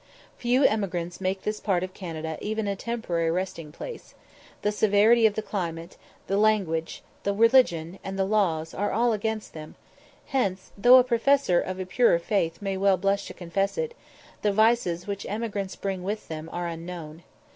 Few 0.35 0.63
emigrants 0.63 1.21
make 1.21 1.43
this 1.43 1.59
part 1.59 1.83
of 1.83 1.93
Canada 1.93 2.35
even 2.41 2.65
a 2.67 2.75
temporary 2.75 3.29
resting 3.29 3.71
place; 3.71 4.15
the 4.63 4.71
severity 4.71 5.27
of 5.27 5.35
the 5.35 5.43
climate, 5.43 5.95
the 6.25 6.37
language, 6.37 7.03
the 7.21 7.35
religion, 7.35 7.99
and 8.03 8.17
the 8.17 8.25
laws, 8.25 8.73
are 8.73 8.91
all 8.91 9.13
against 9.13 9.53
them; 9.53 9.75
hence, 10.25 10.71
though 10.75 10.97
a 10.97 11.03
professor 11.03 11.61
of 11.61 11.79
a 11.79 11.85
purer 11.85 12.17
faith 12.17 12.63
may 12.63 12.77
well 12.77 12.97
blush 12.97 13.27
to 13.27 13.35
confess 13.35 13.77
it, 13.77 13.93
the 14.41 14.51
vices 14.51 15.05
which 15.05 15.27
emigrants 15.29 15.75
bring 15.75 16.01
with 16.01 16.29
them 16.29 16.49
are 16.51 16.65
unknown. 16.67 17.21